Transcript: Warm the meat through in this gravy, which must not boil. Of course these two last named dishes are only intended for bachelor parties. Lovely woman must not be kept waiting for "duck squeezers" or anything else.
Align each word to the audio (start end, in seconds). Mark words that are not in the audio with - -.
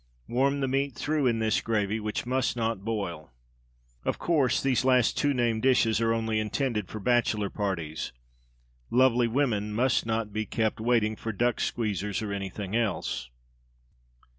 Warm 0.27 0.61
the 0.61 0.67
meat 0.67 0.95
through 0.95 1.27
in 1.27 1.37
this 1.37 1.61
gravy, 1.61 1.99
which 1.99 2.25
must 2.25 2.57
not 2.57 2.83
boil. 2.83 3.31
Of 4.03 4.17
course 4.17 4.59
these 4.59 4.81
two 4.81 4.87
last 4.87 5.23
named 5.23 5.61
dishes 5.61 6.01
are 6.01 6.11
only 6.11 6.39
intended 6.39 6.87
for 6.87 6.99
bachelor 6.99 7.51
parties. 7.51 8.11
Lovely 8.89 9.27
woman 9.27 9.75
must 9.75 10.07
not 10.07 10.33
be 10.33 10.47
kept 10.47 10.79
waiting 10.79 11.15
for 11.15 11.31
"duck 11.31 11.59
squeezers" 11.59 12.23
or 12.23 12.33
anything 12.33 12.75
else. 12.75 13.29